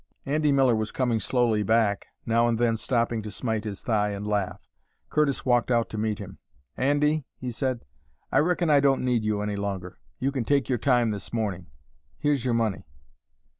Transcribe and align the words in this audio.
Andy 0.25 0.51
Miller 0.51 0.75
was 0.75 0.91
coming 0.91 1.19
slowly 1.19 1.61
back, 1.61 2.07
now 2.25 2.47
and 2.47 2.57
then 2.57 2.75
stopping 2.75 3.21
to 3.21 3.29
smite 3.29 3.65
his 3.65 3.83
thigh 3.83 4.09
and 4.09 4.25
laugh. 4.27 4.67
Curtis 5.11 5.45
walked 5.45 5.69
out 5.69 5.91
to 5.91 5.97
meet 5.99 6.17
him. 6.17 6.39
"Andy," 6.75 7.27
he 7.37 7.51
said, 7.51 7.85
"I 8.31 8.39
reckon 8.39 8.71
I 8.71 8.79
don't 8.79 9.05
need 9.05 9.23
you 9.23 9.41
any 9.41 9.55
longer. 9.57 9.99
You 10.17 10.31
can 10.31 10.43
take 10.43 10.69
your 10.69 10.79
time 10.79 11.11
this 11.11 11.31
morning. 11.31 11.67
Here's 12.17 12.43
your 12.43 12.55
money." 12.55 12.87